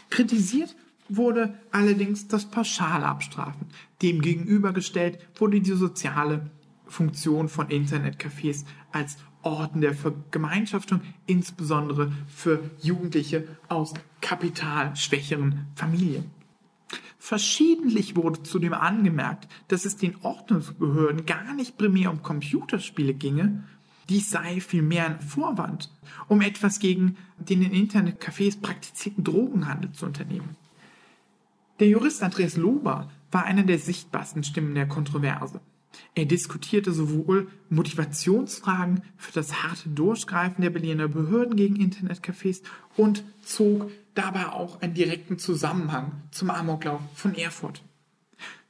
[0.09, 0.75] Kritisiert
[1.09, 3.67] wurde allerdings das Pauschalabstrafen.
[4.01, 6.51] Dem gegenübergestellt wurde die soziale
[6.87, 16.31] Funktion von Internetcafés als Orten der Vergemeinschaftung, insbesondere für Jugendliche aus kapitalschwächeren Familien.
[17.19, 23.65] Verschiedentlich wurde zudem angemerkt, dass es den Ordnungsbehörden gar nicht primär um Computerspiele ginge,
[24.11, 25.89] Dies sei vielmehr ein Vorwand,
[26.27, 30.57] um etwas gegen den in Internetcafés praktizierten Drogenhandel zu unternehmen.
[31.79, 35.61] Der Jurist Andreas Lober war einer der sichtbarsten Stimmen der Kontroverse.
[36.17, 42.63] Er diskutierte sowohl Motivationsfragen für das harte Durchgreifen der Berliner Behörden gegen Internetcafés
[42.97, 47.83] und zog dabei auch einen direkten Zusammenhang zum Amoklauf von Erfurt.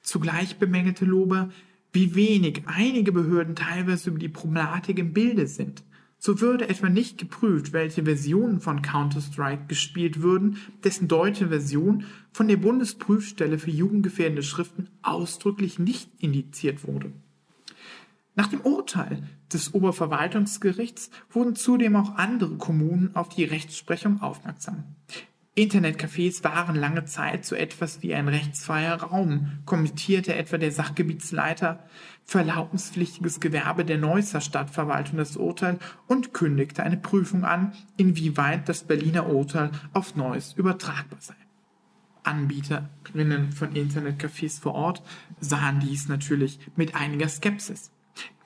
[0.03, 1.50] Zugleich bemängelte Lober,
[1.92, 5.83] wie wenig einige Behörden teilweise über die Problematik im Bilde sind.
[6.18, 12.46] So würde etwa nicht geprüft, welche Versionen von Counter-Strike gespielt würden, dessen deutsche Version von
[12.46, 17.11] der Bundesprüfstelle für jugendgefährdende Schriften ausdrücklich nicht indiziert wurde.
[18.35, 19.22] Nach dem Urteil
[19.53, 24.85] des Oberverwaltungsgerichts wurden zudem auch andere Kommunen auf die Rechtsprechung aufmerksam.
[25.56, 31.84] Internetcafés waren lange Zeit so etwas wie ein rechtsfreier Raum, kommentierte etwa der Sachgebietsleiter
[32.24, 32.40] für
[33.40, 39.72] Gewerbe der Neusser Stadtverwaltung das Urteil und kündigte eine Prüfung an, inwieweit das Berliner Urteil
[39.92, 41.34] auf Neuss übertragbar sei.
[42.22, 45.02] Anbieterinnen von Internetcafés vor Ort
[45.40, 47.90] sahen dies natürlich mit einiger Skepsis.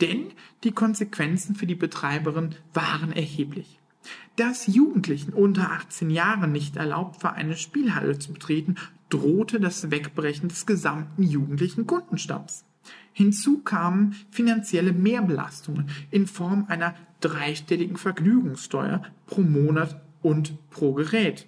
[0.00, 3.80] Denn die Konsequenzen für die Betreiberin waren erheblich.
[4.36, 8.76] Da es Jugendlichen unter 18 Jahren nicht erlaubt war, eine Spielhalle zu betreten,
[9.08, 12.64] drohte das Wegbrechen des gesamten jugendlichen Kundenstamms.
[13.12, 21.46] Hinzu kamen finanzielle Mehrbelastungen in Form einer dreistelligen Vergnügungssteuer pro Monat und pro Gerät,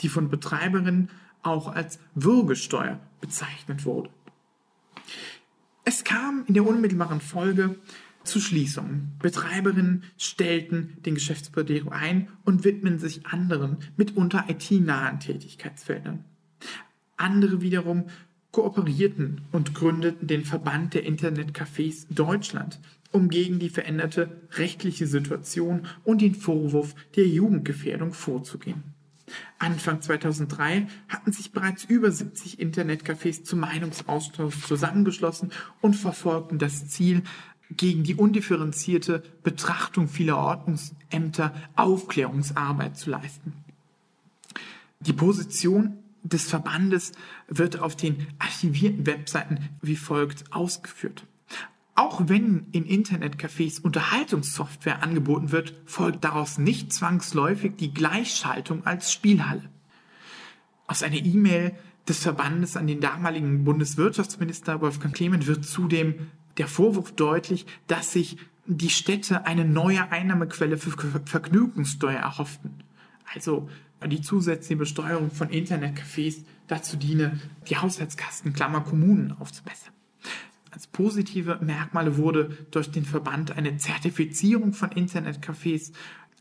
[0.00, 1.08] die von Betreiberinnen
[1.42, 4.10] auch als Würgesteuer bezeichnet wurde.
[5.84, 7.76] Es kam in der unmittelbaren Folge
[8.28, 9.12] zu Schließungen.
[9.20, 16.24] Betreiberinnen stellten den Geschäftsmodell ein und widmen sich anderen, mitunter IT-nahen Tätigkeitsfeldern.
[17.16, 18.06] Andere wiederum
[18.52, 22.80] kooperierten und gründeten den Verband der Internetcafés Deutschland,
[23.12, 28.94] um gegen die veränderte rechtliche Situation und den Vorwurf der Jugendgefährdung vorzugehen.
[29.58, 37.22] Anfang 2003 hatten sich bereits über 70 Internetcafés zum Meinungsaustausch zusammengeschlossen und verfolgten das Ziel,
[37.70, 43.52] gegen die undifferenzierte Betrachtung vieler Ordnungsämter Aufklärungsarbeit zu leisten.
[45.00, 47.12] Die Position des Verbandes
[47.46, 51.24] wird auf den archivierten Webseiten wie folgt ausgeführt.
[51.94, 59.68] Auch wenn in Internetcafés Unterhaltungssoftware angeboten wird, folgt daraus nicht zwangsläufig die Gleichschaltung als Spielhalle.
[60.86, 61.74] Aus einer E-Mail
[62.08, 66.28] des Verbandes an den damaligen Bundeswirtschaftsminister Wolfgang Clement wird zudem
[66.58, 70.92] der Vorwurf deutlich, dass sich die Städte eine neue Einnahmequelle für
[71.24, 72.82] Vergnügungssteuer erhofften.
[73.34, 73.68] Also
[74.06, 79.92] die zusätzliche Besteuerung von Internetcafés dazu diene, die Haushaltskasten Klammer Kommunen aufzubessern.
[80.70, 85.92] Als positive Merkmale wurde durch den Verband eine Zertifizierung von Internetcafés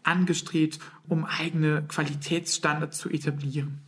[0.04, 3.80] angestrebt, um eigene Qualitätsstandards zu etablieren.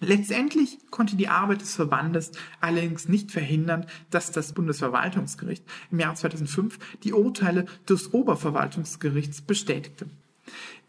[0.00, 2.30] Letztendlich konnte die Arbeit des Verbandes
[2.60, 10.06] allerdings nicht verhindern, dass das Bundesverwaltungsgericht im Jahr 2005 die Urteile des Oberverwaltungsgerichts bestätigte.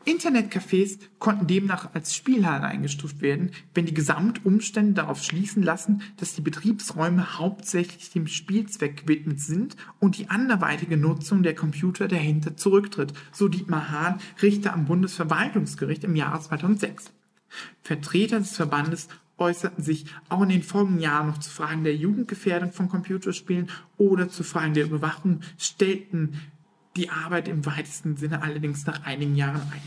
[0.06, 6.42] Internetcafés konnten demnach als Spielhallen eingestuft werden, wenn die Gesamtumstände darauf schließen lassen, dass die
[6.42, 13.50] Betriebsräume hauptsächlich dem Spielzweck gewidmet sind und die anderweitige Nutzung der Computer dahinter zurücktritt, so
[13.50, 17.12] Dietmar Hahn, Richter am Bundesverwaltungsgericht im Jahre 2006.
[17.82, 19.08] Vertreter des Verbandes
[19.38, 24.30] äußerten sich auch in den folgenden Jahren noch zu Fragen der Jugendgefährdung von Computerspielen oder
[24.30, 26.40] zu Fragen der Überwachung, stellten
[26.96, 29.82] die Arbeit im weitesten Sinne allerdings nach einigen Jahren ein.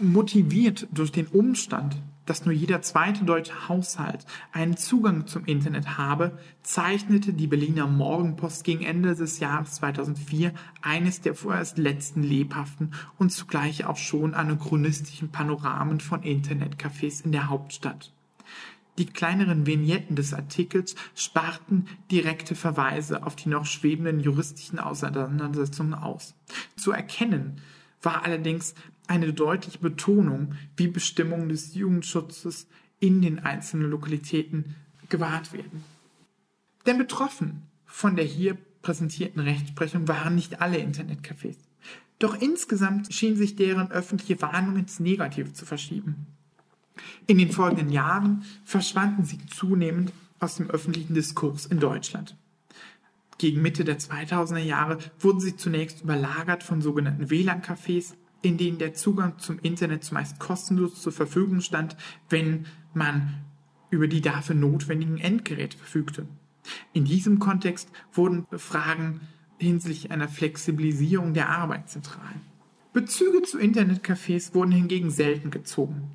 [0.00, 1.96] Motiviert durch den Umstand,
[2.28, 8.64] dass nur jeder zweite deutsche Haushalt einen Zugang zum Internet habe, zeichnete die Berliner Morgenpost
[8.64, 15.30] gegen Ende des Jahres 2004 eines der vorerst letzten lebhaften und zugleich auch schon anachronistischen
[15.30, 18.12] Panoramen von Internetcafés in der Hauptstadt.
[18.98, 26.34] Die kleineren Vignetten des Artikels sparten direkte Verweise auf die noch schwebenden juristischen Auseinandersetzungen aus.
[26.76, 27.62] Zu erkennen
[28.02, 28.74] war allerdings
[29.08, 32.68] eine deutliche Betonung, wie Bestimmungen des Jugendschutzes
[33.00, 34.76] in den einzelnen Lokalitäten
[35.08, 35.84] gewahrt werden.
[36.86, 41.56] Denn betroffen von der hier präsentierten Rechtsprechung waren nicht alle Internetcafés.
[42.18, 46.26] Doch insgesamt schien sich deren öffentliche Warnung ins Negative zu verschieben.
[47.26, 52.36] In den folgenden Jahren verschwanden sie zunehmend aus dem öffentlichen Diskurs in Deutschland.
[53.38, 58.94] Gegen Mitte der 2000er Jahre wurden sie zunächst überlagert von sogenannten WLAN-Cafés, in denen der
[58.94, 61.96] Zugang zum Internet zumeist kostenlos zur Verfügung stand,
[62.28, 63.44] wenn man
[63.90, 66.26] über die dafür notwendigen Endgeräte verfügte.
[66.92, 69.20] In diesem Kontext wurden Fragen
[69.58, 72.40] hinsichtlich einer Flexibilisierung der Arbeitszentralen.
[72.92, 76.10] Bezüge zu Internetcafés wurden hingegen selten gezogen.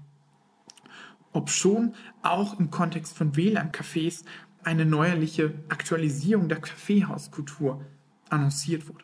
[1.31, 4.23] Obschon auch im Kontext von WLAN-Cafés
[4.63, 7.83] eine neuerliche Aktualisierung der Kaffeehauskultur
[8.29, 9.03] annonciert wurde.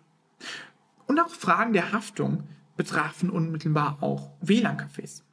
[1.07, 2.47] Und auch Fragen der Haftung
[2.79, 5.23] betrafen unmittelbar auch WLAN-Cafés.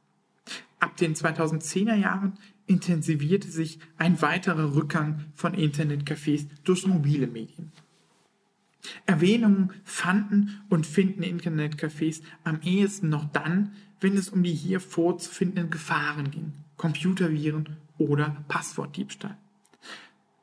[0.81, 2.33] Ab den 2010er Jahren
[2.65, 7.71] intensivierte sich ein weiterer Rückgang von Internetcafés durch mobile Medien.
[9.05, 13.71] Erwähnungen fanden und finden Internetcafés am ehesten noch dann,
[14.01, 19.37] wenn es um die hier vorzufindenden Gefahren ging, Computerviren oder Passwortdiebstahl.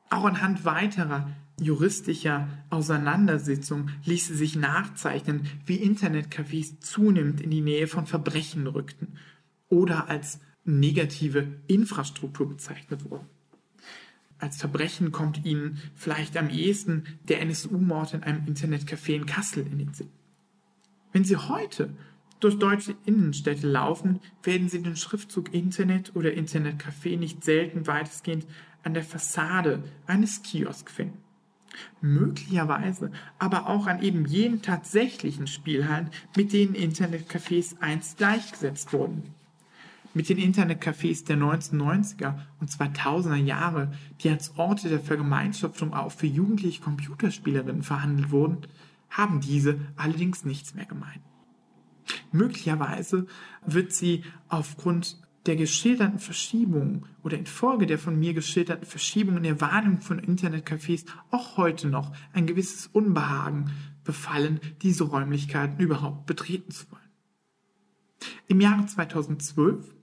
[0.09, 1.29] Auch anhand weiterer
[1.59, 9.17] juristischer Auseinandersetzungen ließe sich nachzeichnen, wie Internetcafés zunehmend in die Nähe von Verbrechen rückten
[9.69, 13.27] oder als negative Infrastruktur bezeichnet wurden.
[14.37, 19.77] Als Verbrechen kommt Ihnen vielleicht am ehesten der NSU-Mord in einem Internetcafé in Kassel in
[19.77, 20.09] den Sinn.
[21.13, 21.95] Wenn Sie heute
[22.41, 28.45] durch deutsche Innenstädte laufen, werden Sie den Schriftzug Internet oder Internetcafé nicht selten weitestgehend
[28.83, 31.24] an der Fassade eines Kiosks finden.
[32.01, 39.35] Möglicherweise aber auch an eben jenen tatsächlichen Spielhallen, mit denen Internetcafés einst gleichgesetzt wurden
[40.15, 46.25] mit den Internetcafés der 1990er und 2000er Jahre, die als Orte der Vergemeinschaftung auch für
[46.25, 48.59] jugendliche Computerspielerinnen verhandelt wurden,
[49.09, 51.19] haben diese allerdings nichts mehr gemein.
[52.31, 53.27] Möglicherweise
[53.65, 59.61] wird sie aufgrund der geschilderten Verschiebungen oder infolge der von mir geschilderten Verschiebungen in der
[59.61, 63.71] Wahrnehmung von Internetcafés auch heute noch ein gewisses Unbehagen
[64.03, 67.01] befallen, diese Räumlichkeiten überhaupt betreten zu wollen.
[68.47, 69.93] Im Jahre 2012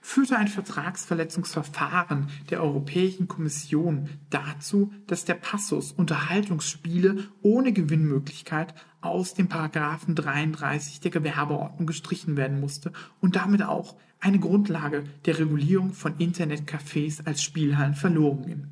[0.00, 9.48] führte ein Vertragsverletzungsverfahren der Europäischen Kommission dazu, dass der Passus Unterhaltungsspiele ohne Gewinnmöglichkeit aus dem
[9.48, 16.16] Paragraphen 33 der Gewerbeordnung gestrichen werden musste und damit auch eine Grundlage der Regulierung von
[16.18, 18.66] Internetcafés als Spielhallen verloren ging.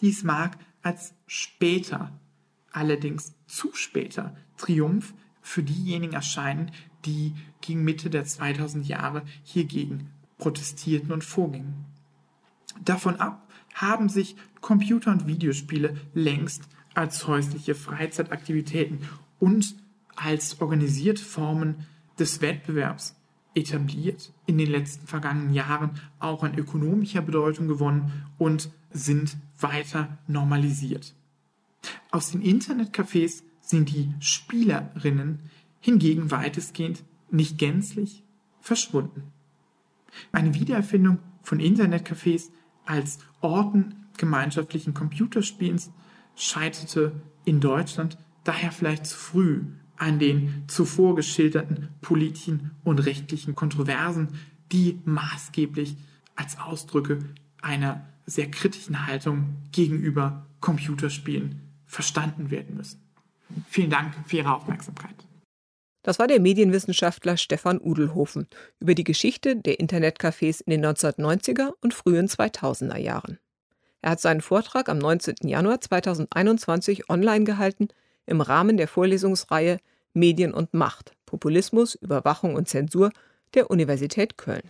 [0.00, 2.12] Dies mag als später,
[2.72, 6.70] allerdings zu später Triumph für diejenigen erscheinen,
[7.04, 11.84] die gegen Mitte der 2000 Jahre hiergegen protestierten und vorgingen.
[12.84, 19.00] Davon ab haben sich Computer- und Videospiele längst als häusliche Freizeitaktivitäten
[19.38, 19.76] und
[20.14, 21.86] als organisierte Formen
[22.18, 23.16] des Wettbewerbs
[23.54, 31.14] etabliert, in den letzten vergangenen Jahren auch an ökonomischer Bedeutung gewonnen und sind weiter normalisiert.
[32.10, 35.40] Aus den Internetcafés sind die Spielerinnen
[35.80, 38.22] hingegen weitestgehend nicht gänzlich
[38.60, 39.24] verschwunden.
[40.30, 42.50] Eine Wiedererfindung von Internetcafés
[42.84, 45.90] als Orten gemeinschaftlichen Computerspielens
[46.36, 47.12] scheiterte
[47.44, 49.62] in Deutschland daher vielleicht zu früh
[49.96, 54.28] an den zuvor geschilderten politischen und rechtlichen Kontroversen,
[54.72, 55.96] die maßgeblich
[56.34, 57.18] als Ausdrücke
[57.60, 63.00] einer sehr kritischen Haltung gegenüber Computerspielen verstanden werden müssen.
[63.68, 65.14] Vielen Dank für Ihre Aufmerksamkeit.
[66.02, 68.48] Das war der Medienwissenschaftler Stefan Udelhofen
[68.80, 73.38] über die Geschichte der Internetcafés in den 1990er und frühen 2000er Jahren.
[74.00, 75.36] Er hat seinen Vortrag am 19.
[75.44, 77.88] Januar 2021 online gehalten
[78.26, 79.78] im Rahmen der Vorlesungsreihe
[80.14, 83.10] Medien und Macht, Populismus, Überwachung und Zensur
[83.54, 84.62] der Universität Köln.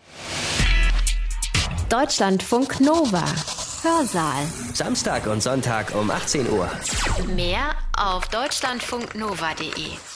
[1.88, 3.24] Deutschlandfunk Nova.
[3.82, 4.46] Hörsaal.
[4.72, 6.70] Samstag und Sonntag um 18 Uhr.
[7.34, 10.11] Mehr auf deutschlandfunknova.de.